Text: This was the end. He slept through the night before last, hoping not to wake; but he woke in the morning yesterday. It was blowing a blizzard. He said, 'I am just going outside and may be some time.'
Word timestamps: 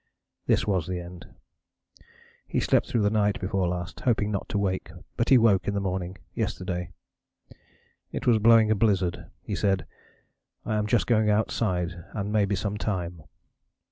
This 0.47 0.65
was 0.65 0.87
the 0.87 0.99
end. 0.99 1.27
He 2.47 2.59
slept 2.59 2.87
through 2.89 3.03
the 3.03 3.11
night 3.11 3.39
before 3.39 3.67
last, 3.67 3.99
hoping 3.99 4.31
not 4.31 4.49
to 4.49 4.57
wake; 4.57 4.89
but 5.15 5.29
he 5.29 5.37
woke 5.37 5.67
in 5.67 5.75
the 5.75 5.79
morning 5.79 6.17
yesterday. 6.33 6.89
It 8.11 8.25
was 8.25 8.39
blowing 8.39 8.71
a 8.71 8.75
blizzard. 8.75 9.27
He 9.43 9.53
said, 9.53 9.85
'I 10.65 10.75
am 10.77 10.87
just 10.87 11.05
going 11.05 11.29
outside 11.29 12.03
and 12.13 12.33
may 12.33 12.45
be 12.45 12.55
some 12.55 12.77
time.' 12.79 13.21